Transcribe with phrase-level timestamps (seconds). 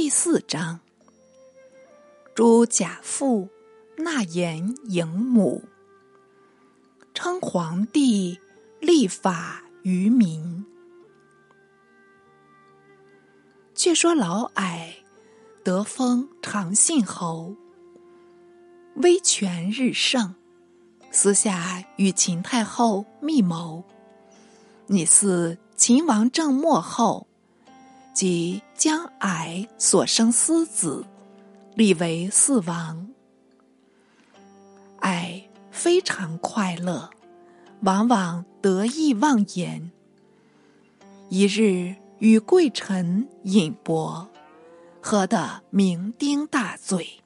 [0.00, 0.78] 第四章：
[2.32, 3.48] 诸贾父
[3.96, 5.64] 纳言迎母，
[7.12, 8.38] 称皇帝
[8.78, 10.64] 立法于民。
[13.74, 14.98] 却说老矮
[15.64, 17.56] 得封长信侯，
[18.94, 20.36] 威权日盛，
[21.10, 23.82] 私下与秦太后密谋，
[24.86, 27.26] 拟似秦王政末后，
[28.18, 31.06] 即将矮所生私子
[31.76, 33.08] 立为四王。
[35.02, 37.10] 矮非常快乐，
[37.82, 39.92] 往往得意忘言。
[41.28, 41.94] 一日。
[42.18, 44.28] 与贵臣饮博，
[45.00, 47.22] 喝得酩酊大醉，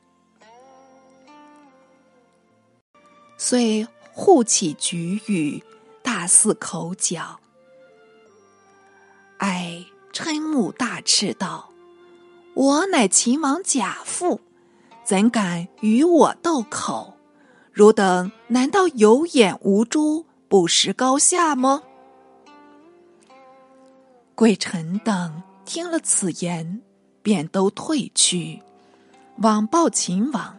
[3.39, 5.65] 遂护起局语，
[6.03, 7.41] 大肆口角。
[9.39, 9.83] 哀
[10.13, 11.71] 嗔目大斥道
[12.55, 14.41] ：“我乃秦王贾父，
[15.05, 17.17] 怎敢与我斗口？
[17.73, 21.83] 汝等难道有眼无珠，不识高下吗？”
[24.35, 26.83] 贵臣等听了此言，
[27.23, 28.63] 便都退去，
[29.39, 30.59] 往报秦王。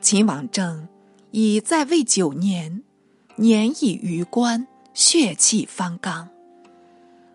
[0.00, 0.88] 秦王政
[1.30, 2.82] 已在位九年，
[3.36, 6.28] 年已逾冠，血气方刚。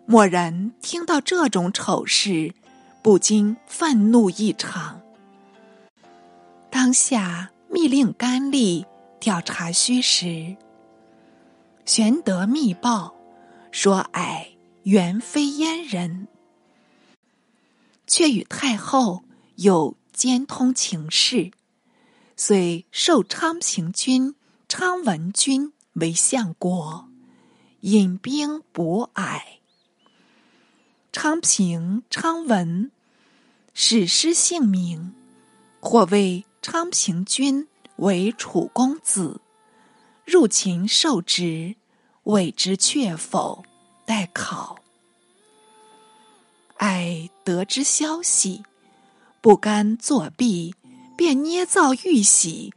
[0.06, 2.54] 蓦然听到这种丑事，
[3.02, 5.00] 不禁愤怒异常。
[6.70, 8.84] 当下密令甘吏
[9.20, 10.56] 调查虚实，
[11.84, 13.14] 玄德密报
[13.70, 14.50] 说：“哎。”
[14.86, 16.28] 原非燕人，
[18.06, 19.24] 却与太后
[19.56, 21.50] 有兼通情事，
[22.36, 24.36] 遂授昌平君
[24.68, 27.08] 昌文君为相国，
[27.80, 29.58] 引兵捕矮。
[31.18, 32.90] 昌平、昌文
[33.72, 35.14] 史失姓名，
[35.80, 39.40] 或谓昌平君为楚公子，
[40.26, 41.76] 入秦受职，
[42.24, 43.64] 未知确否。
[44.04, 44.76] 待考，
[46.76, 48.62] 爱得知消息，
[49.40, 50.74] 不甘作弊，
[51.16, 52.74] 便捏造玉玺，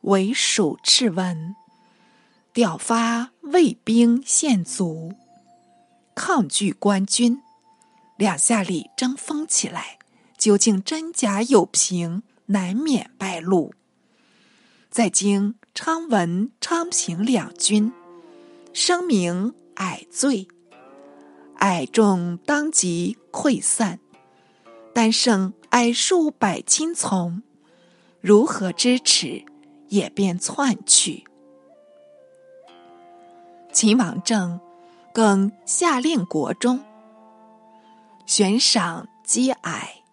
[0.00, 1.54] 为蜀敕文，
[2.52, 5.14] 调发卫兵献卒，
[6.18, 7.40] 抗拒官军。
[8.16, 10.00] 两下里争锋起来，
[10.36, 13.72] 究竟真假有凭，难免败露。
[14.90, 17.92] 在经昌文、昌平两军，
[18.72, 19.54] 声明。
[19.78, 20.48] 矮罪，
[21.58, 24.00] 矮众当即溃散，
[24.92, 27.44] 但剩矮数百亲从，
[28.20, 29.44] 如何支持，
[29.86, 31.22] 也便窜去。
[33.72, 34.58] 秦王政
[35.18, 36.78] 更下令国中
[38.24, 40.04] 悬赏击矮，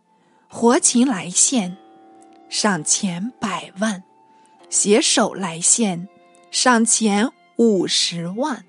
[0.48, 1.78] 活擒来献，
[2.50, 4.02] 赏钱百万；
[4.68, 6.10] 携手来献，
[6.50, 8.66] 赏钱五十万。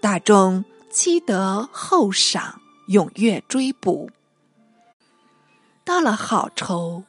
[0.00, 4.10] 大众期得后赏，踊跃追捕。
[5.84, 7.04] 到了好愁，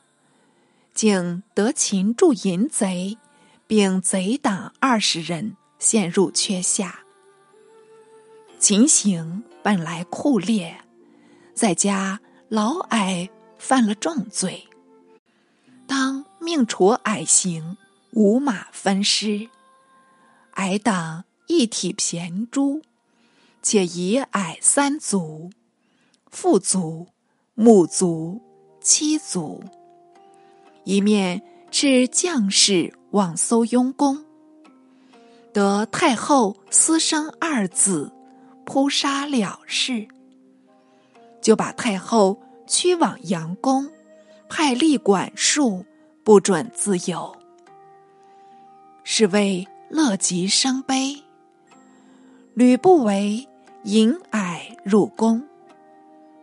[0.93, 3.17] 竟得擒住淫贼，
[3.65, 6.99] 并贼党二十人，陷入缺下。
[8.59, 10.77] 秦行本来酷烈，
[11.55, 14.67] 在家老矮犯了重罪，
[15.87, 17.77] 当命处矮刑，
[18.11, 19.49] 五马分尸。
[20.55, 21.23] 矮党。
[21.51, 22.83] 一体骈诛，
[23.63, 25.49] 且以矮三族，
[26.29, 27.07] 父族、
[27.55, 28.39] 母族、
[28.79, 29.63] 妻族，
[30.83, 31.41] 一面
[31.71, 34.23] 斥将士往搜雍宫，
[35.51, 38.11] 得太后私生二子，
[38.69, 40.07] 扑杀了事，
[41.41, 43.89] 就把太后驱往阳宫，
[44.47, 45.83] 派吏管束，
[46.23, 47.35] 不准自由，
[49.03, 51.23] 是为乐极生悲。
[52.53, 53.47] 吕不韦
[53.85, 55.43] 引矮入宫，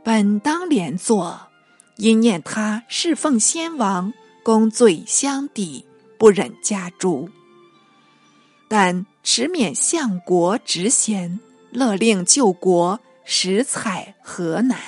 [0.02, 1.38] 本当连坐，
[1.94, 4.12] 因念他侍奉先王，
[4.42, 5.86] 功罪相抵，
[6.18, 7.28] 不忍加诛。
[8.66, 11.38] 但持免相国职衔，
[11.76, 14.78] 勒令救国，实采何难？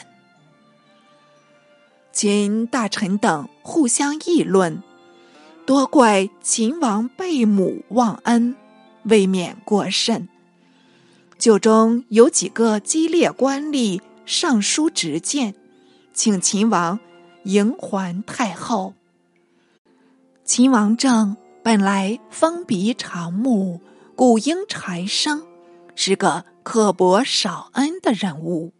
[2.13, 4.83] 秦大臣等互相议论，
[5.67, 8.57] 多怪秦王背母忘恩，
[9.03, 10.31] 未免过甚。
[11.37, 15.55] 酒中有几个激烈官吏上书直谏，
[16.15, 16.99] 请秦王
[17.45, 18.95] 迎还太后。
[20.43, 23.83] 秦王政本来风鼻长目，
[24.17, 25.47] 古应柴生，
[25.95, 28.75] 是个刻薄少恩的人物，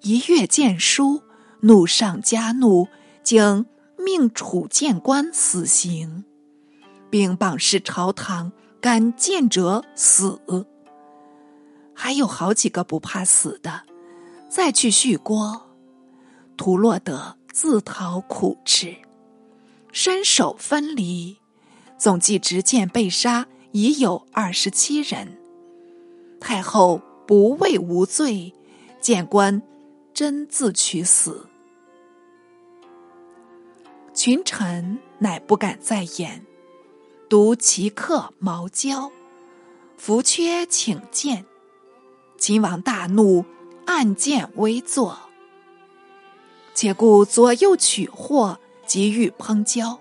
[0.00, 1.22] 一阅见书，
[1.60, 2.88] 怒上加怒，
[3.22, 3.66] 竟
[3.98, 6.24] 命楚谏官死刑，
[7.10, 10.40] 并榜示朝堂，敢谏者死。
[11.92, 13.82] 还有好几个不怕死的，
[14.48, 15.76] 再去续锅，
[16.56, 18.96] 图落得自讨苦吃，
[19.92, 21.36] 身首分离，
[21.98, 25.41] 总计执剑被杀已有二十七人。
[26.42, 28.52] 太后不畏无罪，
[29.00, 29.62] 谏官
[30.12, 31.46] 真自取死。
[34.12, 36.44] 群臣乃不敢再言，
[37.28, 39.12] 独其客毛焦，
[39.96, 41.46] 伏缺请见。
[42.36, 43.44] 秦王大怒，
[43.86, 45.16] 按剑微坐。
[46.74, 50.00] 且顾左右取货，急欲烹焦，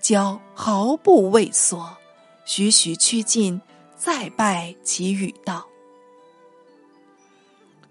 [0.00, 1.96] 焦毫不畏缩，
[2.44, 3.60] 徐徐趋近，
[4.04, 5.66] 再拜其语道：“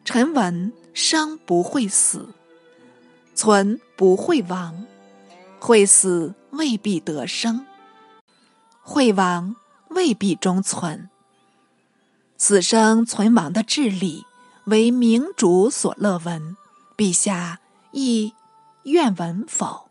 [0.05, 2.29] 臣闻生不会死，
[3.33, 4.85] 存不会亡，
[5.59, 7.65] 会死未必得生，
[8.83, 9.55] 会亡
[9.89, 11.09] 未必终存。”
[12.37, 14.23] 此生存亡的治理，
[14.65, 16.55] 为明主所乐闻，
[16.95, 17.59] 陛下
[17.91, 18.35] 亦
[18.83, 19.89] 愿闻否？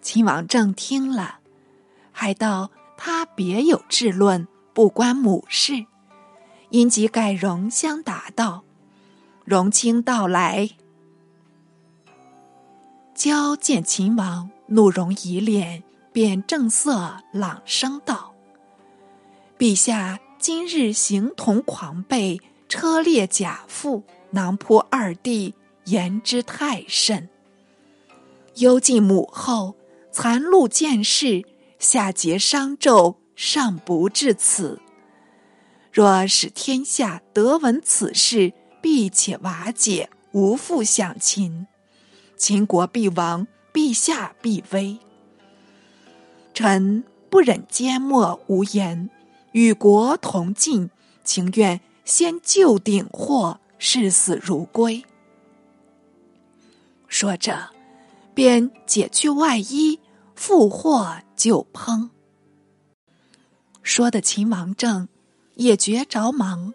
[0.00, 1.40] 秦王正听了，
[2.10, 4.48] 还道他别有志论，
[4.78, 5.86] 不关母事，
[6.70, 8.62] 因即改容相答道
[9.44, 10.70] ：“荣卿到来。”
[13.12, 15.82] 交见秦王，怒容一敛，
[16.12, 18.32] 便正色朗声道
[19.58, 27.28] ：“陛下。”今日形同狂悖，车裂甲腹，囊扑二弟，言之太甚。
[28.54, 29.74] 幽禁母后，
[30.12, 31.44] 残戮见事，
[31.80, 34.80] 下结商纣，尚不至此。
[35.92, 38.52] 若使天下得闻此事，
[38.82, 41.68] 必且瓦解，无复享秦。
[42.36, 44.98] 秦国必亡，陛下必危。
[46.52, 49.08] 臣不忍缄默无言。
[49.52, 50.90] 与国同进，
[51.22, 55.04] 情愿先救鼎祸，视死如归。
[57.06, 57.70] 说着，
[58.34, 60.00] 便解去外衣，
[60.34, 62.10] 复获就烹。
[63.88, 65.08] 说的秦王政
[65.54, 66.74] 也觉着忙，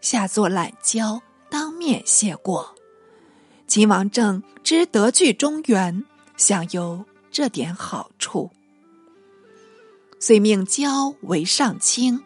[0.00, 2.74] 下作懒娇，当面谢过。
[3.68, 6.04] 秦王政知得具中原，
[6.36, 8.50] 享有这点好处。
[10.18, 12.20] 遂命焦为上卿，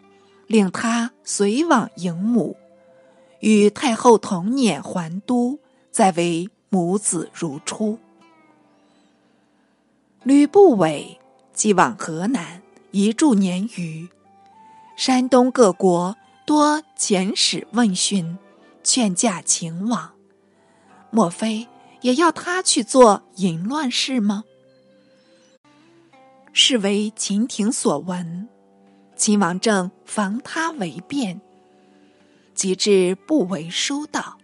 [0.47, 2.57] 令他随往迎母，
[3.41, 5.59] 与太后同辇还都，
[5.91, 7.99] 再为母子如初。
[10.23, 11.19] 吕不韦
[11.53, 12.60] 即往河南，
[12.91, 14.09] 一柱年余。
[14.97, 16.15] 山东各国
[16.45, 18.37] 多遣使问讯，
[18.83, 20.11] 劝驾秦王。
[21.09, 21.67] 莫非
[22.01, 24.43] 也要他去做淫乱事吗？
[26.53, 28.49] 是为秦廷所闻，
[29.15, 31.39] 秦王正防他为变，
[32.53, 34.37] 即至不为书道：“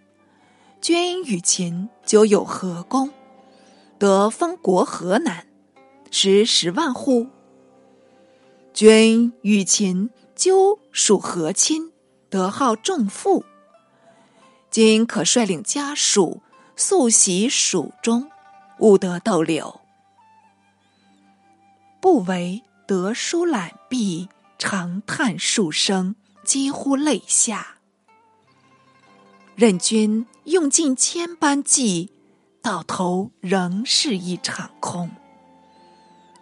[0.79, 3.11] 君与秦久有和功？
[3.99, 5.45] 得封国河南，
[6.11, 7.27] 食十万户。
[8.77, 11.91] 君与秦究属和亲，
[12.29, 13.43] 得号重富。
[14.69, 16.43] 今可率领家属
[16.75, 18.29] 速袭蜀中，
[18.77, 19.81] 勿得逗留。”
[21.99, 24.29] 不为得书览毕，
[24.59, 27.77] 长叹数声，几乎泪下。
[29.55, 32.11] 任君用尽千般计，
[32.61, 35.09] 到头仍是一场空。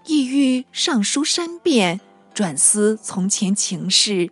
[0.03, 2.01] 意欲上书申辩，
[2.35, 4.29] 转思从前情事，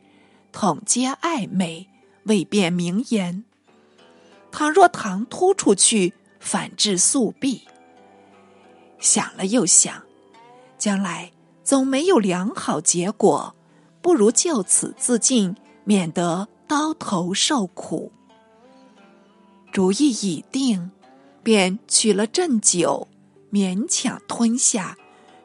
[0.51, 1.87] 统皆暧昧，
[2.23, 3.45] 未便明言。
[4.51, 7.61] 倘若唐突出去，反致速毙。
[8.99, 10.03] 想了又想。
[10.77, 11.31] 将来
[11.63, 13.55] 总没有良好结果，
[14.01, 15.55] 不如就此自尽，
[15.85, 18.11] 免得刀头受苦。
[19.71, 20.91] 主意已定，
[21.41, 23.07] 便取了鸩酒，
[23.49, 24.97] 勉强吞下，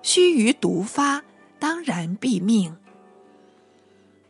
[0.03, 1.23] 须臾毒发，
[1.59, 2.77] 当然毙命。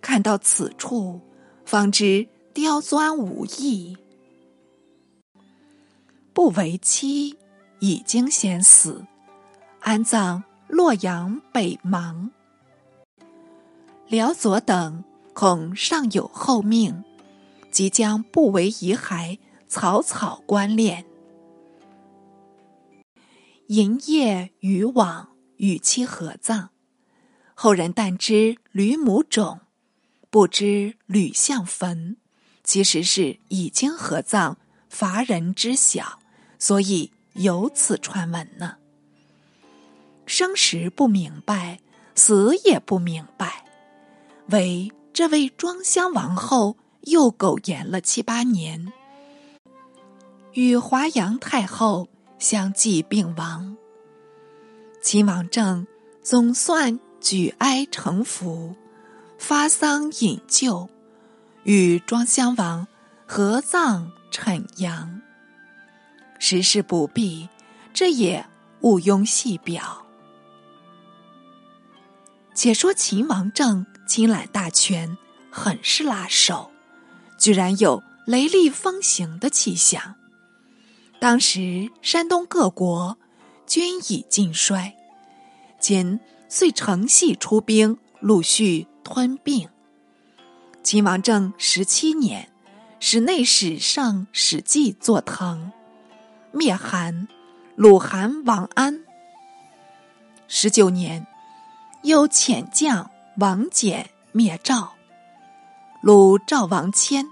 [0.00, 1.20] 看到此处，
[1.64, 3.96] 方知刁钻无益，
[6.32, 7.36] 不为妻
[7.80, 9.04] 已经先死，
[9.80, 10.44] 安葬。
[10.70, 12.28] 洛阳北邙，
[14.06, 17.04] 辽左等恐尚有后命，
[17.70, 21.04] 即将不为遗骸，草草关殓。
[23.68, 26.68] 银夜渔网与妻合葬，
[27.60, 29.58] 后人但知吕母冢，
[30.30, 32.16] 不知吕相坟，
[32.62, 34.54] 其实是已经合葬，
[34.88, 36.20] 乏人知晓，
[36.60, 38.76] 所以有此传闻呢。
[40.24, 41.80] 生时不明白，
[42.14, 43.64] 死也不明白，
[44.50, 48.92] 为这位庄襄王后又苟延了七八年，
[50.52, 53.76] 与华阳太后相继病亡。
[55.02, 55.84] 秦王政
[56.22, 58.74] 总算举哀成福，
[59.36, 60.88] 发丧引柩，
[61.62, 62.88] 与庄襄王
[63.26, 65.20] 合葬陈阳。
[66.38, 67.50] 时事不必，
[67.92, 68.46] 这也
[68.80, 70.06] 毋庸细表。
[72.54, 75.18] 且说秦王政亲揽大权，
[75.50, 76.70] 很是拉手，
[77.36, 80.14] 居然有雷厉风行的气象。
[81.20, 83.18] 当时山东各国
[83.66, 84.96] 均已尽衰，
[85.78, 86.18] 今
[86.48, 89.68] 遂乘隙出兵，陆续吞并。
[90.82, 92.50] 秦王政十七年，
[93.00, 95.70] 使内史上史记作腾，
[96.52, 97.28] 灭韩，
[97.76, 99.04] 鲁韩王安。
[100.46, 101.26] 十九年。
[102.04, 104.94] 又遣将王翦灭赵，
[106.00, 107.26] 鲁赵王迁。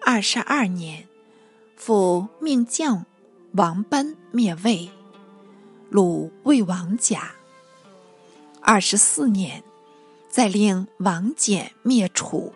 [0.00, 1.04] 二十二年，
[1.74, 3.04] 复命将
[3.54, 4.88] 王奔灭魏，
[5.88, 7.32] 鲁魏王甲。
[8.60, 9.62] 二十四年，
[10.28, 12.52] 再令王翦灭楚，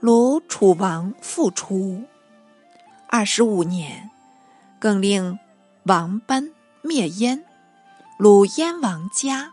[0.00, 2.04] 鲁楚王复出。
[3.08, 4.10] 二十五年，
[4.78, 5.38] 更令
[5.84, 6.52] 王奔
[6.82, 7.44] 灭燕。
[8.18, 9.52] 鲁燕王家。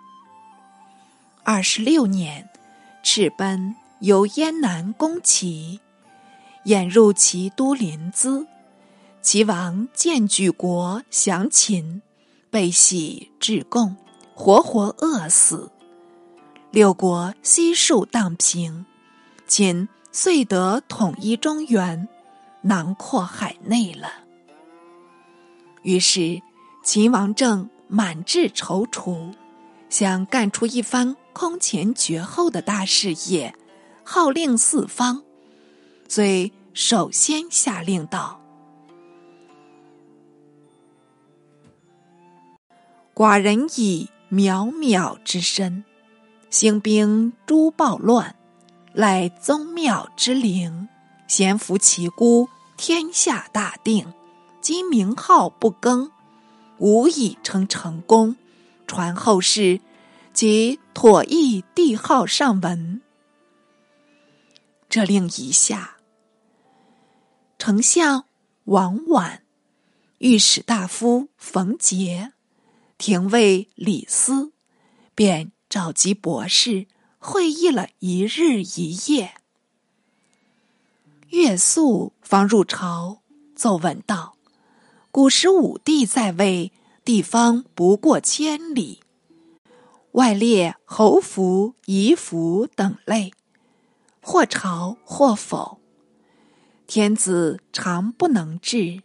[1.44, 2.50] 二十六年，
[3.04, 5.80] 赤奔由燕南攻齐，
[6.64, 8.48] 掩入齐都临淄。
[9.22, 12.02] 齐王见举国降秦，
[12.50, 13.96] 被喜至贡，
[14.34, 15.72] 活活饿死。
[16.72, 18.86] 六国悉数荡平，
[19.48, 22.08] 秦遂得统一中原，
[22.62, 24.12] 囊括海内了。
[25.84, 26.42] 于是，
[26.84, 27.70] 秦王政。
[27.90, 29.34] 满志踌躇，
[29.90, 33.56] 想干出一番空前绝后的大事业，
[34.04, 35.24] 号令四方。
[36.10, 38.37] 遂首先下令道
[43.18, 45.84] ：“寡人以渺渺之身，
[46.52, 48.36] 兴兵诛暴乱，
[48.94, 50.88] 赖宗庙之灵，
[51.28, 52.48] 咸服其孤，
[52.78, 54.14] 天下大定。
[54.62, 56.12] 今名号不更。”
[56.78, 58.36] 无以称成功，
[58.86, 59.82] 传后世，
[60.32, 63.02] 即妥译帝号上文。
[64.88, 65.98] 这令一下，
[67.58, 68.26] 丞相
[68.66, 69.40] 王绾、
[70.20, 72.34] 御史大夫冯杰、
[72.98, 74.52] 廷尉李斯，
[75.14, 76.88] 便召集博士
[77.20, 79.36] 会议了一日一夜。
[81.30, 83.22] 岳肃方入朝
[83.56, 84.36] 奏闻道。
[85.12, 86.72] 古时武帝在位，
[87.04, 89.02] 地方不过千里，
[90.14, 93.32] 外列侯服、夷服等类，
[94.22, 95.80] 或朝或否。
[96.88, 99.04] 天子常不能治，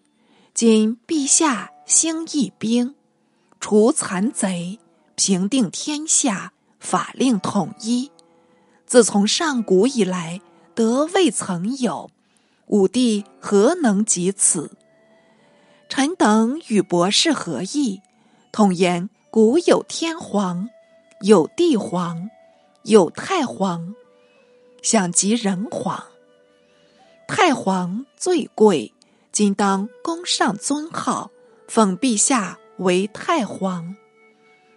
[0.54, 2.94] 今陛下兴义兵，
[3.62, 4.80] 除残贼，
[5.14, 8.10] 平定天下，法令统一。
[8.86, 10.40] 自从上古以来，
[10.74, 12.10] 德未曾有，
[12.66, 14.72] 武帝何能及此？
[15.88, 18.02] 臣等与博士合议，
[18.50, 20.68] 统言：古有天皇，
[21.20, 22.30] 有地皇，
[22.82, 23.94] 有太皇，
[24.82, 26.02] 想及人皇。
[27.28, 28.92] 太皇最贵，
[29.30, 31.30] 今当宫上尊号，
[31.68, 33.96] 奉陛下为太皇，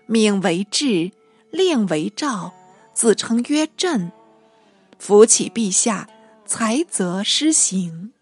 [0.05, 1.11] 命为制，
[1.51, 2.53] 令为诏，
[2.93, 4.11] 自称曰朕。
[4.97, 6.09] 扶起陛下，
[6.45, 8.13] 才则施行。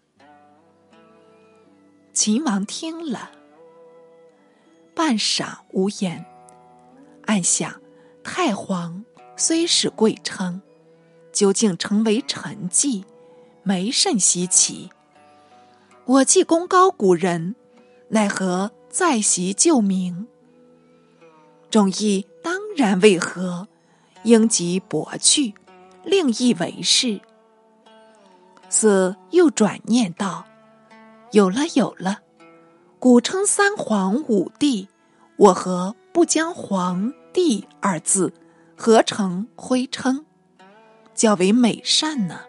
[2.12, 3.30] 秦王听了，
[4.94, 6.24] 半晌无言，
[7.26, 7.80] 暗想：
[8.22, 9.04] 太皇
[9.36, 10.62] 虽是贵称，
[11.32, 13.04] 究竟成为臣妓，
[13.62, 14.90] 没甚稀奇。
[16.04, 17.56] 我既功高古人，
[18.08, 20.28] 奈何在袭旧名？
[21.68, 23.66] 众议当然为何？
[24.22, 25.52] 应即驳去，
[26.04, 27.20] 另议为是。
[28.68, 30.46] 似又转念道。
[31.32, 32.20] 有了，有了！
[33.00, 34.86] 古称三皇五帝，
[35.38, 38.32] 我何不将“皇帝”二字
[38.76, 40.24] 合成徽称，
[41.16, 42.42] 较为美善呢？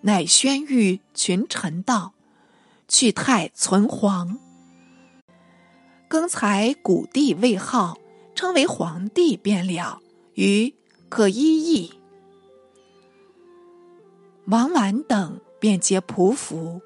[0.00, 2.14] 乃宣谕群臣道
[2.88, 4.40] ：“去太存皇，
[6.08, 7.98] 更才古帝位号，
[8.34, 10.00] 称为皇帝便了，
[10.34, 10.74] 于
[11.08, 11.92] 可依议。”
[14.46, 15.40] 王婉等。
[15.58, 16.82] 便皆匍匐，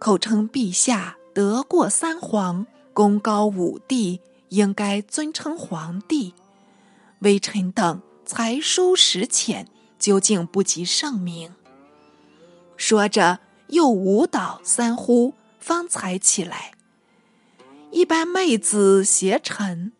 [0.00, 6.34] 口称陛下得过三皇，功高五帝，应该尊称皇帝。
[7.20, 9.68] 微臣等才疏识浅，
[10.00, 11.54] 究竟不及圣明。
[12.76, 16.72] 说着，又舞蹈三呼，方才起来。
[17.90, 19.92] 一般妹子携臣，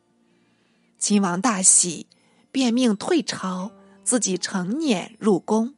[0.98, 2.06] 秦王大喜，
[2.52, 3.70] 便命退朝，
[4.04, 5.74] 自己成辇入宫。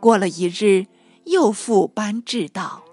[0.00, 0.86] 过了一日，
[1.24, 2.84] 又复班至道：“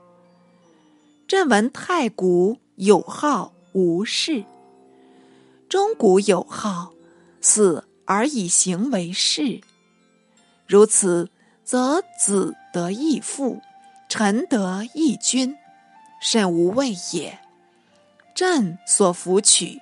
[1.28, 4.46] 朕闻太古有号无事，
[5.68, 6.94] 中古有号，
[7.42, 9.60] 死而以行为事。
[10.68, 11.30] 如此，
[11.66, 13.60] 则子得义父，
[14.08, 15.58] 臣得义君，
[16.22, 17.40] 甚无畏也。”
[18.36, 19.82] 朕所服取，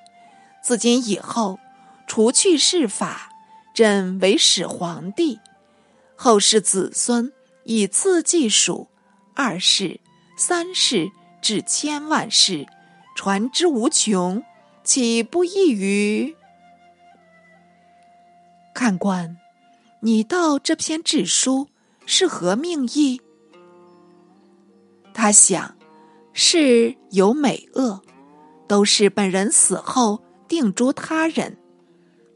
[0.61, 1.59] 自今以后，
[2.05, 3.31] 除去世法，
[3.73, 5.39] 朕为始皇帝，
[6.15, 7.33] 后世子孙
[7.63, 8.87] 以次计数，
[9.33, 9.99] 二世、
[10.37, 12.67] 三世至千万世，
[13.15, 14.43] 传之无穷，
[14.83, 16.35] 岂不异于？
[18.75, 19.35] 看官，
[20.01, 21.69] 你道这篇志书
[22.05, 23.19] 是何命意？
[25.11, 25.75] 他想，
[26.33, 28.03] 是有美恶。
[28.73, 31.59] 都是本人死后定诸他人，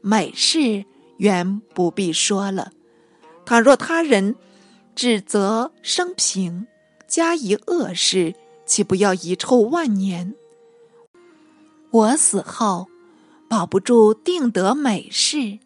[0.00, 0.84] 美事
[1.16, 2.70] 原不必说了。
[3.44, 4.36] 倘若他人
[4.94, 6.68] 指责生平，
[7.08, 10.36] 加以恶事，岂不要遗臭万年？
[11.90, 12.86] 我死后
[13.48, 15.58] 保不住定得美事，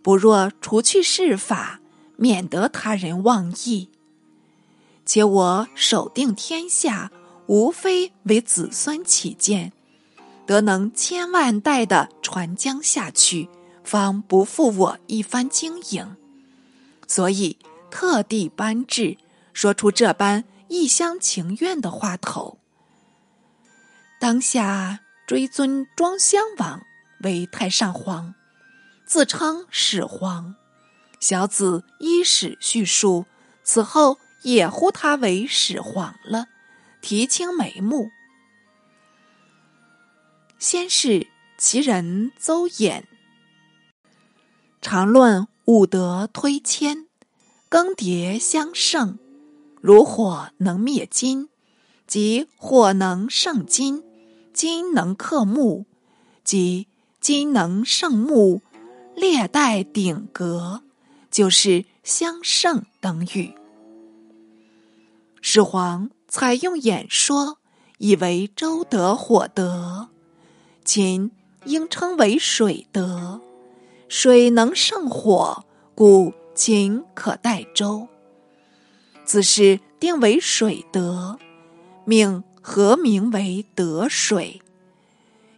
[0.00, 1.80] 不若除去世法，
[2.16, 3.90] 免得他人妄议。
[5.04, 7.12] 且我守定天下，
[7.46, 9.74] 无非为子孙起见。
[10.46, 13.48] 得能千万代的传将下去，
[13.82, 16.16] 方不负我一番经营。
[17.06, 17.58] 所以
[17.90, 19.16] 特地颁制，
[19.52, 22.58] 说出这般一厢情愿的话头。
[24.18, 26.82] 当下追尊庄襄王
[27.20, 28.34] 为太上皇，
[29.06, 30.54] 自称始皇。
[31.20, 33.24] 小子依史叙述，
[33.62, 36.48] 此后也呼他为始皇了，
[37.00, 38.10] 提清眉目。
[40.66, 41.26] 先是
[41.58, 43.02] 其人邹衍，
[44.80, 47.06] 常论五德推谦，
[47.68, 49.18] 更迭相胜，
[49.82, 51.50] 如火能灭金，
[52.06, 54.02] 即火能胜金，
[54.54, 55.84] 金能克木，
[56.42, 56.88] 即
[57.20, 58.62] 金能胜木，
[59.14, 60.80] 列带顶格，
[61.30, 63.54] 就是相胜等语。
[65.42, 67.58] 始皇采用演说，
[67.98, 70.08] 以为周德火德。
[70.84, 71.30] 今
[71.64, 73.40] 应称为水德，
[74.06, 78.06] 水能胜火，故今可代周。
[79.24, 81.38] 子是定为水德，
[82.04, 84.60] 命何名为德水。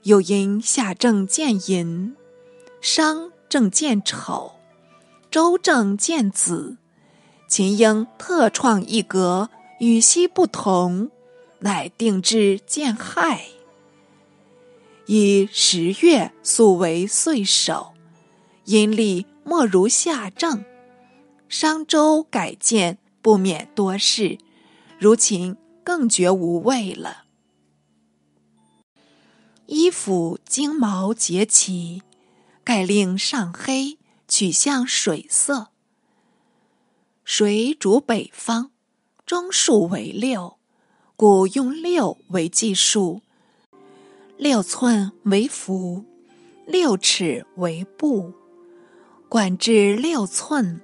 [0.04, 2.14] 又因夏正见寅，
[2.80, 4.52] 商正见丑，
[5.28, 6.76] 周正见子，
[7.48, 11.10] 秦应特创一格，与昔不同，
[11.58, 13.55] 乃定制见亥。
[15.08, 17.94] 以十月素为岁首，
[18.64, 20.64] 阴历莫如夏正。
[21.48, 24.36] 商周改建不免多事，
[24.98, 27.24] 如秦更觉无味了。
[29.66, 32.02] 衣服金毛结齐，
[32.64, 35.68] 盖令上黑，取向水色。
[37.22, 38.72] 水主北方，
[39.24, 40.58] 中数为六，
[41.14, 43.22] 故用六为计数。
[44.38, 46.05] 六寸为幅，
[46.66, 48.35] 六尺为布，
[49.31, 50.83] 管至六寸，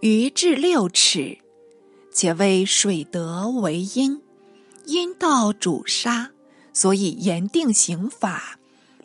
[0.00, 1.38] 余至六尺。
[2.10, 4.20] 且为水德为阴，
[4.86, 6.32] 阴道主杀，
[6.72, 8.58] 所以严定刑法，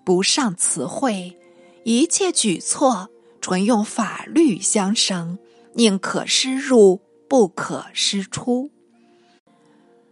[0.04, 1.38] 不上词汇，
[1.84, 5.38] 一切举措纯用法律相绳，
[5.74, 8.72] 宁可失入，不可失出。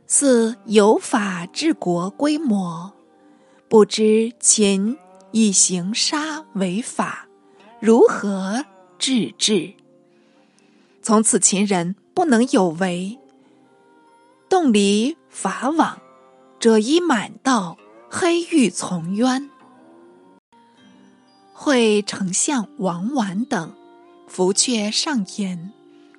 [0.06, 2.94] 四有法治国规模。
[3.72, 4.98] 不知秦
[5.32, 7.30] 以行杀为法，
[7.80, 8.66] 如何
[9.00, 9.74] 治治？
[11.02, 13.18] 从此秦人不能有为，
[14.50, 16.02] 动离法网，
[16.60, 17.78] 者以满道，
[18.10, 19.50] 黑狱从渊。
[21.54, 23.74] 会丞相王绾等，
[24.28, 25.72] 伏阙上言，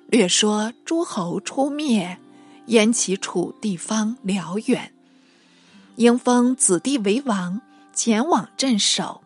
[0.07, 2.17] 略说诸侯出灭，
[2.65, 4.91] 燕其处地方辽远。
[5.95, 7.61] 应封子弟为王，
[7.93, 9.21] 前往镇守。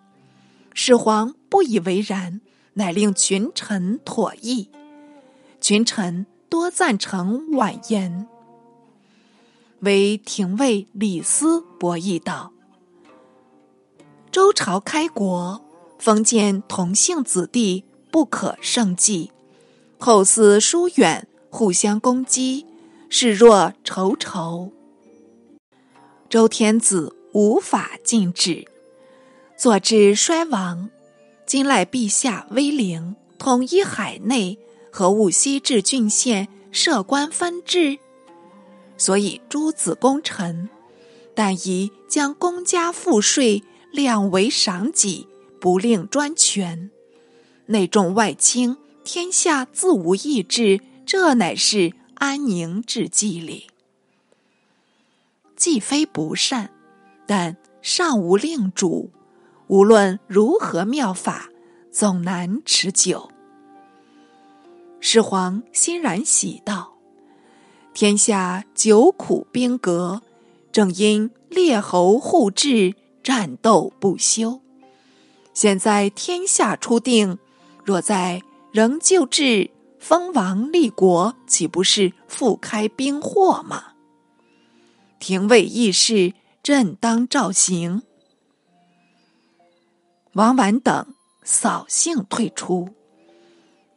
[0.73, 2.41] 始皇不以为然，
[2.73, 4.69] 乃令群臣妥议。
[5.61, 8.27] 群臣多赞成婉言，
[9.79, 12.51] 为廷尉李斯博弈道
[14.31, 15.61] ：“周朝开国，
[15.97, 19.31] 封建同姓子弟不可胜计，
[19.97, 22.67] 后嗣疏远，互相攻击，
[23.09, 24.71] 视若仇仇。
[26.29, 28.67] 周天子无法禁止，
[29.55, 30.89] 坐至衰亡。
[31.45, 34.59] 今赖陛下威灵，统一海内，
[34.91, 37.99] 何务西至郡县，设官分治？”
[38.97, 40.69] 所以，诸子功臣，
[41.33, 43.63] 但宜将公家赋税
[43.93, 45.27] 量为赏己，
[45.61, 46.91] 不令专权。
[47.67, 53.67] 内重外轻，天下自无异志，这乃是安宁之计哩。
[55.69, 56.69] 既非不善，
[57.25, 59.11] 但尚无令主，
[59.67, 61.49] 无论如何妙法，
[61.91, 63.29] 总难持久。
[65.01, 66.93] 始皇欣然喜道。
[67.93, 70.21] 天下久苦兵革，
[70.71, 74.61] 正因列侯互治，战斗不休。
[75.53, 77.37] 现在天下初定，
[77.83, 83.86] 若在仍旧治，封王立国，岂不是复开兵祸吗？
[85.19, 88.03] 廷尉议事，朕当照行。
[90.33, 92.89] 王婉等扫兴退出，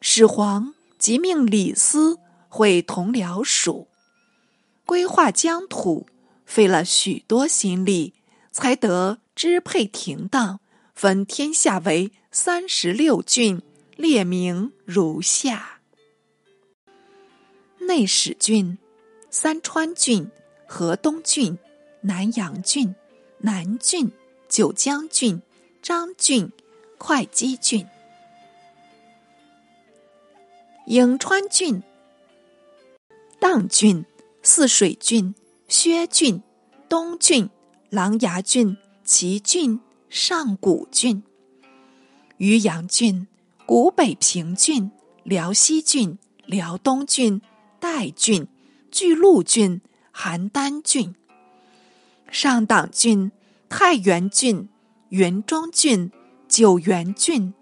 [0.01, 3.89] 始皇即命李斯会同僚属。
[4.87, 6.07] 规划疆土，
[6.47, 8.15] 费了许多心力，
[8.51, 10.61] 才得支配停当，
[10.95, 13.63] 分天下为三十六郡，
[13.97, 15.81] 列名如下：
[17.81, 18.79] 内史郡、
[19.31, 20.31] 三川郡、
[20.73, 21.59] 河东郡、
[22.03, 22.95] 南阳郡、
[23.39, 24.13] 南郡、
[24.49, 25.43] 九江郡、
[25.83, 26.53] 张郡、
[26.97, 27.85] 会稽郡、
[30.87, 31.83] 颍川郡、
[33.41, 34.07] 砀郡。
[34.43, 35.35] 泗水郡、
[35.69, 36.43] 薛郡、
[36.89, 37.51] 东郡、
[37.91, 41.23] 琅琊郡、祁郡、上古郡、
[42.39, 43.27] 渔阳郡、
[43.67, 44.91] 古北平郡、
[45.25, 47.43] 辽西郡、辽东郡、
[47.79, 48.49] 代郡、
[48.91, 49.83] 巨鹿郡、
[50.23, 51.15] 邯郸郡、
[52.31, 53.33] 上党郡、
[53.71, 54.69] 太原郡、
[55.09, 56.13] 云中郡、
[56.47, 57.55] 九原郡、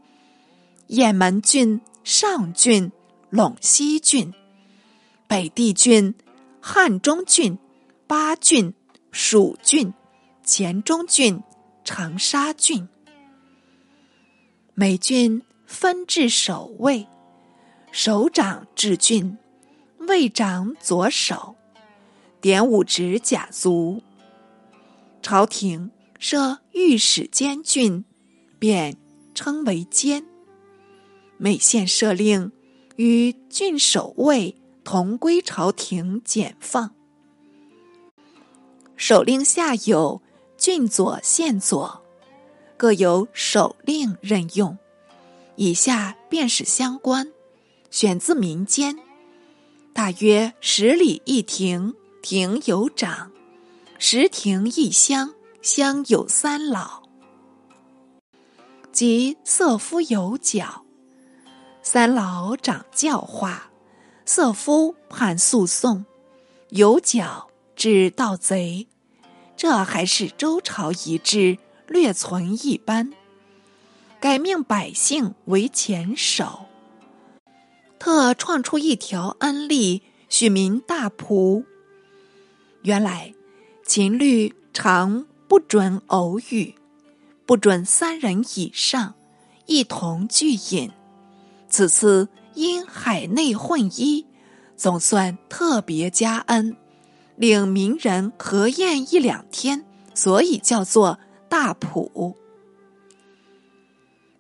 [0.89, 2.91] 雁门郡、上郡、
[3.31, 4.35] 陇西郡、
[5.29, 6.17] 北地郡。
[6.61, 7.57] 汉中郡、
[8.09, 8.75] 巴郡、
[9.13, 9.95] 蜀郡、
[10.43, 11.41] 黔中郡、
[11.85, 12.89] 长沙郡，
[14.75, 17.07] 每郡分置守卫，
[17.93, 19.39] 首长治郡，
[20.01, 21.55] 卫长左手，
[22.41, 24.03] 典武职甲卒。
[25.23, 28.05] 朝廷设御史监郡，
[28.59, 28.97] 便
[29.35, 30.25] 称为监。
[31.37, 32.53] 每县设令
[32.97, 34.55] 与郡守卫。
[34.85, 36.95] 同归朝廷简放，
[38.97, 40.23] 守令下有
[40.57, 42.03] 郡佐、县佐，
[42.79, 44.79] 各由守令任用。
[45.57, 47.31] 以下便是相官，
[47.91, 48.99] 选自民间，
[49.93, 51.95] 大约十里一亭，
[52.31, 53.31] 亭有长；
[53.99, 57.05] 十亭一乡，乡有三老。
[58.93, 60.85] 即色夫有角，
[61.81, 63.71] 三老掌教化。
[64.27, 66.05] 色夫判诉讼，
[66.69, 68.89] 有角治盗贼，
[69.57, 73.11] 这还是周朝遗制，略存一般。
[74.21, 76.67] 改命百姓为前手，
[77.99, 81.65] 特创出一条恩例，许名大仆。
[82.83, 83.35] 原来
[83.85, 86.75] 秦律常不准偶语，
[87.47, 89.15] 不准三人以上
[89.67, 90.91] 一同聚饮。
[91.69, 92.29] 此次。
[92.55, 94.27] 因海内混一，
[94.77, 96.77] 总算特别加恩，
[97.37, 102.37] 令名人合宴一两天，所以叫做大普。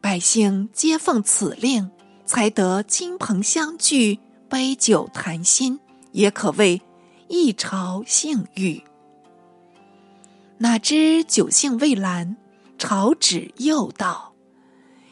[0.00, 1.92] 百姓皆奉此令，
[2.26, 5.78] 才得亲朋相聚，杯酒谈心，
[6.10, 6.82] 也可谓
[7.28, 8.82] 一朝幸遇。
[10.58, 12.36] 哪知酒兴未阑，
[12.78, 14.32] 朝旨又到，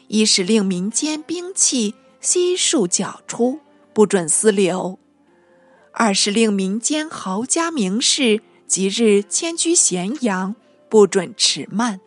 [0.07, 1.95] 一是令民间兵器。
[2.19, 3.59] 悉数缴出，
[3.93, 4.97] 不准私留；
[5.93, 10.55] 二是令民间豪家名士即日迁居咸阳，
[10.89, 11.99] 不准迟慢；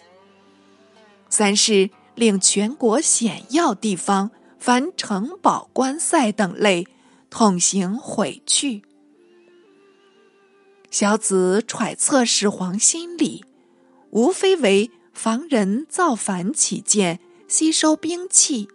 [1.30, 6.86] 三是令全国险要地方，凡城堡、关塞等类，
[7.30, 8.82] 统行毁去。
[10.90, 13.44] 小子揣测始皇心理，
[14.10, 18.68] 无非为防人造反起见，吸收兵器。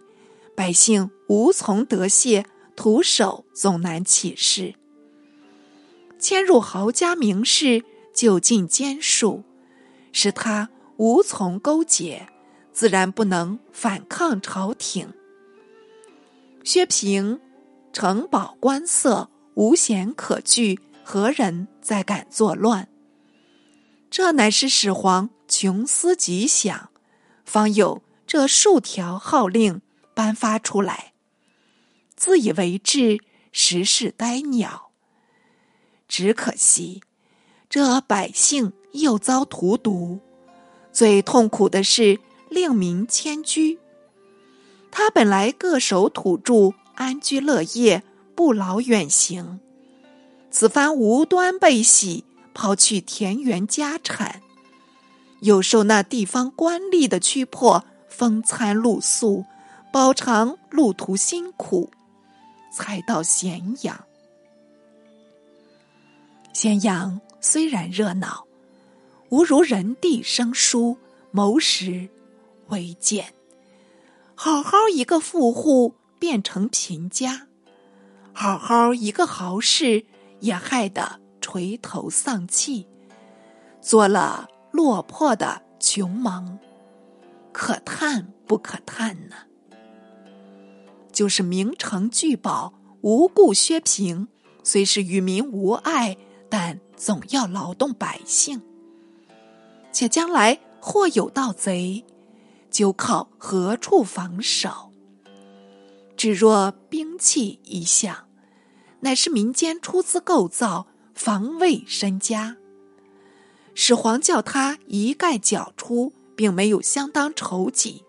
[0.54, 4.74] 百姓无从得泄，徒手总难起事。
[6.18, 9.44] 迁入豪家名士，就近监束，
[10.10, 12.26] 使他无从勾结，
[12.72, 15.12] 自然不能反抗朝廷。
[16.64, 17.38] 薛平
[17.92, 22.88] 城堡关塞，无险可惧，何人再敢作乱？
[24.10, 26.90] 这乃是始皇穷思极想，
[27.44, 29.80] 方有这数条号令
[30.14, 31.12] 颁发出来。
[32.16, 33.20] 自以为智，
[33.52, 34.90] 实是呆鸟。
[36.08, 37.04] 只可惜，
[37.70, 40.18] 这百姓又遭荼毒，
[40.90, 42.18] 最痛苦的是
[42.50, 43.78] 令民迁居。
[44.90, 48.02] 他本来各守土著，安居乐业，
[48.34, 49.60] 不劳远行。
[50.58, 54.40] 此番无端被洗，抛去田园家产，
[55.40, 59.44] 又受那地方官吏的驱迫，风餐露宿，
[59.92, 61.90] 饱尝路途辛苦。
[62.72, 64.06] 才到咸阳。
[66.54, 68.46] 咸阳虽然热闹，
[69.28, 70.96] 无如人地生疏，
[71.32, 72.08] 谋食
[72.68, 73.34] 为艰。
[74.34, 77.46] 好好一个富户变成贫家，
[78.32, 80.06] 好好一个豪士
[80.40, 82.86] 也害得垂头丧气，
[83.80, 86.58] 做了落魄的穷忙，
[87.52, 89.36] 可叹不可叹呢？
[91.12, 94.28] 就是名城聚宝，无故削平，
[94.62, 96.16] 虽是与民无爱，
[96.50, 98.60] 但总要劳动百姓。
[99.92, 102.04] 且将来或有盗贼，
[102.70, 104.92] 就靠何处防守？
[106.18, 108.25] 只若兵器一项，
[109.06, 112.56] 乃是民间出资构造，防卫身家。
[113.72, 118.02] 始皇叫他一概缴出，并没有相当筹集。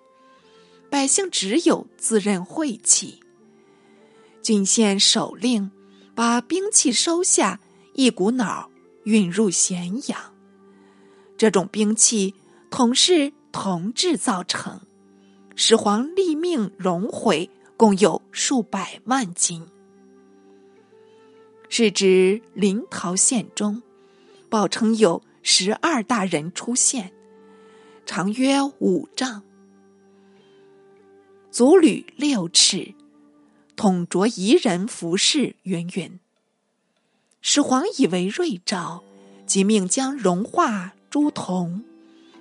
[0.89, 3.19] 百姓只有自认晦气。
[4.41, 5.69] 郡县首令
[6.15, 7.60] 把兵器收下，
[7.93, 8.71] 一股脑
[9.03, 10.19] 运入咸阳。
[11.38, 12.33] 这种兵器
[12.71, 14.81] 统是铜制造成，
[15.55, 19.63] 始皇立命熔毁，共有数百万斤。
[21.69, 23.82] 是指临洮县中，
[24.49, 27.12] 报称有十二大人出现，
[28.06, 29.43] 长约五丈。
[31.51, 32.93] 足履六尺，
[33.75, 36.19] 统着夷人服饰，云云。
[37.41, 39.03] 始皇以为瑞兆，
[39.45, 41.84] 即命将融化诸铜，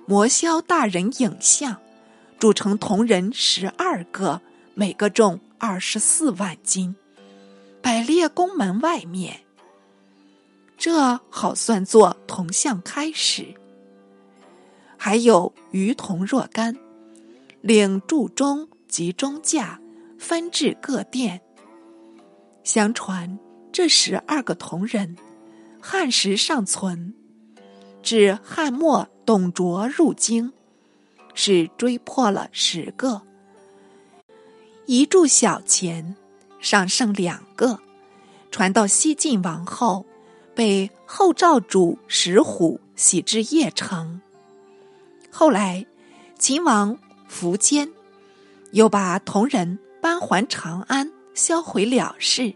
[0.05, 1.77] 磨削大人影像，
[2.39, 4.41] 铸成铜人十二个，
[4.73, 6.95] 每个重二十四万斤，
[7.87, 9.39] 百列宫门外面。
[10.75, 13.55] 这好算作铜像开始。
[14.97, 16.75] 还有余铜若干，
[17.61, 18.67] 领铸中。
[18.89, 19.79] 及中架
[20.17, 21.41] 分至各殿。
[22.63, 23.37] 相传
[23.71, 25.17] 这十二个铜人，
[25.81, 27.13] 汉时尚存，
[28.01, 30.53] 至汉末董卓入京，
[31.33, 33.21] 是追破了十个。
[34.85, 36.15] 一铸小钱，
[36.69, 37.79] 尚剩两个，
[38.51, 40.05] 传到西晋王后，
[40.53, 44.19] 被后赵主石虎徙至邺城。
[45.31, 45.85] 后来
[46.37, 46.99] 秦王
[47.31, 47.89] 苻坚。
[48.73, 52.53] 又把铜人搬还长安，销毁了事，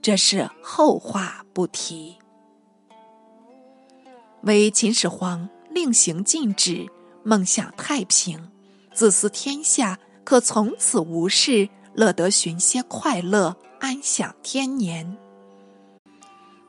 [0.00, 2.14] 这是后话不提。
[4.42, 6.86] 为秦始皇令行禁止，
[7.24, 8.52] 梦想太平，
[8.94, 15.16] 自私天下可从此无事，乐得寻些快乐，安享天年。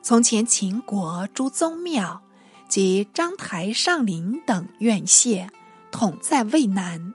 [0.02, 2.22] 从前秦国诸宗庙
[2.66, 5.50] 及章台上林等院榭，
[5.90, 7.12] 统在渭南。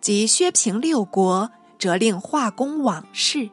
[0.00, 3.50] 及薛平六国，责令化工往事，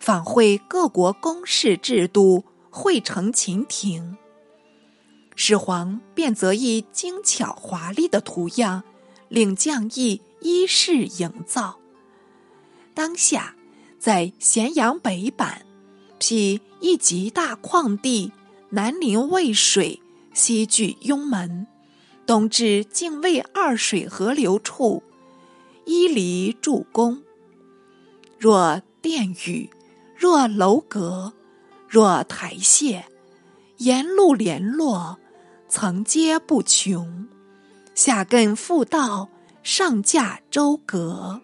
[0.00, 4.16] 访会各国公事制度，汇成秦庭。
[5.36, 8.82] 始皇便择一精巧华丽的图样，
[9.28, 11.78] 令匠役依势营造。
[12.96, 13.54] 当下
[13.98, 15.66] 在咸阳北板，
[16.18, 18.32] 辟一极大旷地，
[18.70, 20.00] 南临渭水，
[20.32, 21.66] 西据雍门，
[22.24, 25.02] 东至泾渭二水河流处。
[25.84, 27.22] 依犁筑宫，
[28.38, 29.68] 若殿宇，
[30.16, 31.34] 若楼阁，
[31.86, 33.02] 若台榭，
[33.76, 35.18] 沿路联络，
[35.68, 37.28] 层阶不穷。
[37.94, 39.28] 下亘复道，
[39.62, 41.42] 上架周阁，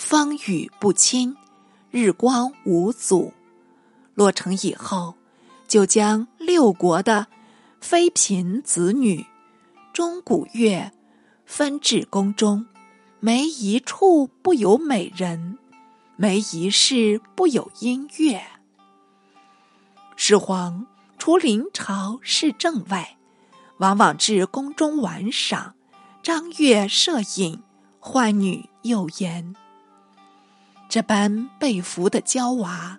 [0.00, 1.36] 风雨不侵，
[1.90, 3.34] 日光无阻。
[4.14, 5.14] 落成以后，
[5.68, 7.26] 就将六国的
[7.82, 9.26] 妃嫔子女、
[9.92, 10.90] 钟鼓乐
[11.44, 12.66] 分至宫中。
[13.20, 15.58] 没一处不有美人，
[16.16, 18.42] 没一事不有音乐。
[20.16, 20.86] 始皇
[21.18, 23.18] 除临朝视政外，
[23.76, 25.74] 往往至宫中玩赏，
[26.22, 27.62] 张乐摄影，
[28.00, 29.54] 唤女诱言。
[30.90, 32.98] 这般被俘的娇娃，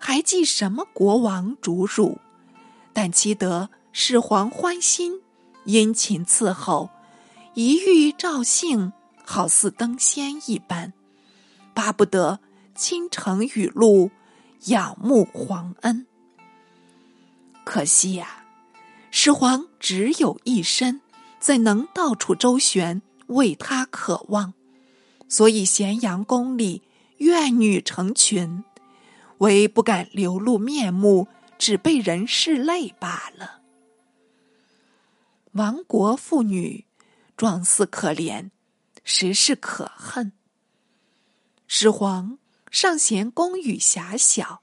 [0.00, 2.18] 还记什么国王主辱？
[2.92, 5.22] 但期得始皇欢心，
[5.64, 6.90] 殷勤伺候，
[7.54, 8.92] 一遇赵姓，
[9.24, 10.92] 好似登仙一般，
[11.72, 12.40] 巴不得
[12.74, 14.10] 倾城雨露，
[14.64, 16.08] 仰慕皇恩。
[17.62, 18.44] 可惜呀，
[19.12, 21.00] 始皇只有一身，
[21.38, 24.52] 怎能到处周旋为他渴望？
[25.28, 26.82] 所以咸阳宫里。
[27.20, 28.64] 怨女成群，
[29.38, 31.28] 唯不敢流露面目，
[31.58, 33.60] 只被人拭泪罢了。
[35.52, 36.86] 亡国妇女，
[37.36, 38.50] 状似可怜，
[39.04, 40.32] 实是可恨。
[41.66, 42.38] 始皇
[42.70, 44.62] 尚嫌宫宇狭小，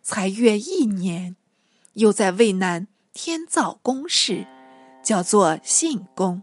[0.00, 1.34] 才月一年，
[1.94, 4.46] 又在渭南添造宫室，
[5.02, 6.42] 叫做信宫，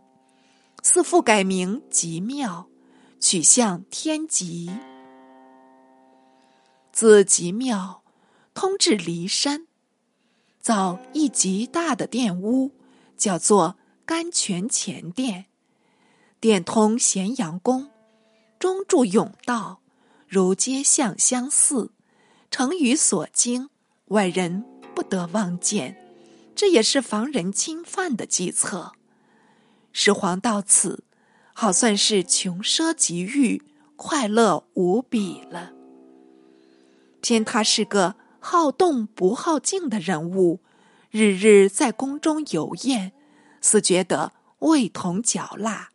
[0.83, 2.67] 似复改名极庙，
[3.21, 4.69] 取向天极。
[6.97, 8.01] 自极庙
[8.55, 9.67] 通至骊山，
[10.59, 12.71] 造一极大的殿屋，
[13.15, 15.45] 叫做甘泉前殿。
[16.39, 17.91] 殿通咸阳宫，
[18.57, 19.79] 中筑甬道，
[20.27, 21.91] 如街巷相似，
[22.49, 23.69] 成于所经，
[24.05, 26.03] 外人不得望见。
[26.55, 28.93] 这也是防人侵犯的计策。
[29.93, 31.03] 始皇到此，
[31.53, 33.61] 好算是穷奢极欲，
[33.95, 35.76] 快乐无比了。
[37.27, 40.61] 见他是个好动不好静的人物，
[41.11, 43.11] 日日在宫中游宴，
[43.59, 45.89] 似觉得味同嚼蜡，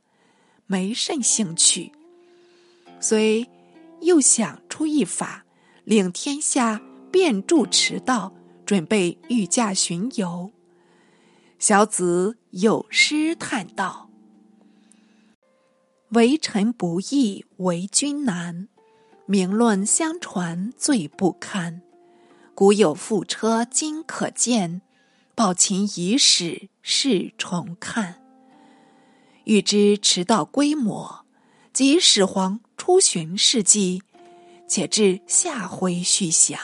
[0.66, 1.92] 没甚兴趣。
[3.00, 3.48] 遂
[4.02, 5.46] 又想出一法，
[5.84, 8.34] 令天下遍筑驰道，
[8.66, 10.52] 准备御驾巡游。
[11.58, 14.10] 小子有诗叹道
[16.12, 18.68] ：“为臣不易，为君难。”
[19.32, 21.80] 名论相传最不堪，
[22.54, 24.82] 古有覆车今可见，
[25.34, 28.22] 宝琴遗史是重看。
[29.44, 31.24] 欲知迟到规模
[31.72, 34.02] 及始皇出巡事迹，
[34.68, 36.60] 且至下回续详。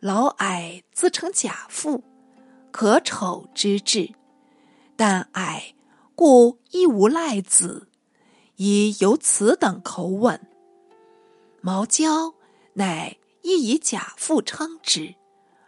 [0.00, 2.02] 老矮自称假父，
[2.72, 4.10] 可丑之至，
[4.96, 5.76] 但矮
[6.16, 7.87] 故亦无赖子。
[8.58, 10.40] 以有此等口吻，
[11.60, 12.34] 毛娇
[12.72, 15.14] 乃亦以假父称之，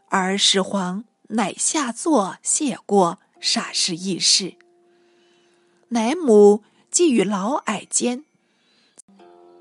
[0.09, 4.55] 而始皇乃下作谢过，煞是异事。
[5.91, 8.25] 乃母既与老矮间，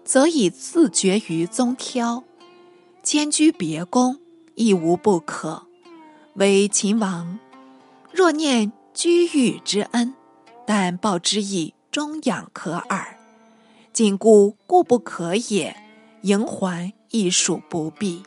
[0.03, 2.23] 则以自绝于宗挑，
[3.03, 4.19] 迁居别宫，
[4.55, 5.67] 亦无不可。
[6.33, 7.37] 为秦王
[8.11, 10.15] 若念居遇之恩，
[10.65, 13.18] 但报之以终养可耳。
[13.91, 15.75] 禁锢固不可也，
[16.21, 18.23] 迎还亦属不必。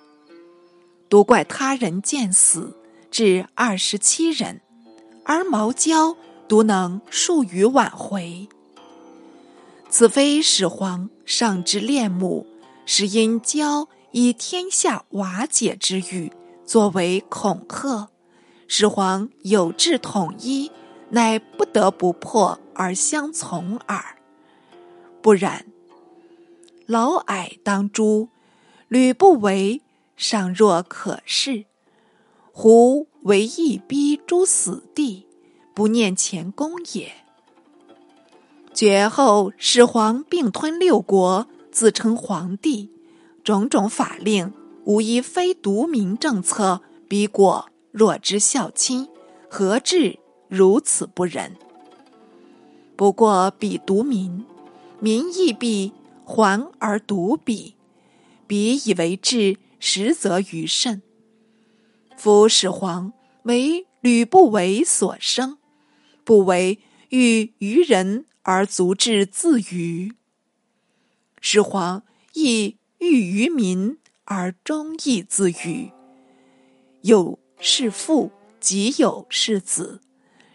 [1.08, 2.76] 独怪他人见死
[3.10, 4.60] 至二十七人，
[5.24, 6.16] 而毛娇
[6.48, 8.48] 独能数语挽回。
[9.88, 12.46] 此非始皇上之恋母，
[12.86, 16.32] 是因娇以天下瓦解之欲
[16.64, 18.08] 作为恐吓，
[18.66, 20.70] 始皇有志统一，
[21.10, 24.16] 乃不得不破而相从耳。
[25.22, 25.66] 不然，
[26.84, 28.28] 老矮当诛，
[28.88, 29.80] 吕不韦
[30.16, 31.66] 尚若可视；
[32.52, 35.28] 胡为义逼诸死地，
[35.74, 37.12] 不念前功也。
[38.74, 42.90] 绝后始皇并吞六国，自称皇帝，
[43.44, 44.52] 种种法令
[44.84, 49.06] 无一非独民政策，逼过若之孝亲，
[49.48, 51.56] 何至如此不仁？
[52.96, 54.44] 不过彼独民。
[55.02, 55.92] 民亦必
[56.24, 57.74] 还而独彼，
[58.46, 61.02] 彼以为治，实则于甚。
[62.16, 65.58] 夫始皇为吕不韦所生，
[66.22, 66.78] 不为
[67.08, 70.12] 欲于人而足智自愚。
[71.40, 75.90] 始皇亦欲于民而忠义自愚。
[77.00, 78.30] 有是父，
[78.60, 80.00] 即有是子，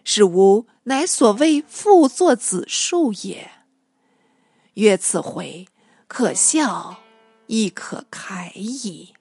[0.06, 3.57] 是吾乃所谓父作子术也。
[4.78, 5.68] 曰：“此回
[6.08, 6.98] 可笑，
[7.48, 9.16] 亦可慨矣。”